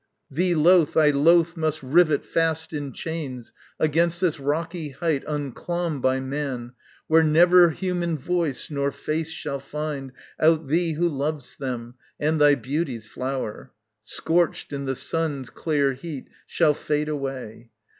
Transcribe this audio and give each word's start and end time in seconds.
Thee 0.31 0.55
loth, 0.55 0.97
I 0.97 1.11
loth 1.11 1.55
must 1.55 1.83
rivet 1.83 2.25
fast 2.25 2.73
in 2.73 2.91
chains 2.91 3.53
Against 3.79 4.19
this 4.19 4.39
rocky 4.39 4.89
height 4.89 5.23
unclomb 5.27 6.01
by 6.01 6.19
man, 6.19 6.73
Where 7.05 7.21
never 7.21 7.69
human 7.69 8.17
voice 8.17 8.71
nor 8.71 8.91
face 8.91 9.29
shall 9.29 9.59
find 9.59 10.11
Out 10.39 10.69
thee 10.69 10.93
who 10.93 11.07
lov'st 11.07 11.59
them, 11.59 11.93
and 12.19 12.41
thy 12.41 12.55
beauty's 12.55 13.05
flower, 13.05 13.73
Scorched 14.03 14.73
in 14.73 14.85
the 14.85 14.95
sun's 14.95 15.51
clear 15.51 15.93
heat, 15.93 16.31
shall 16.47 16.73
fade 16.73 17.07
away. 17.07 17.69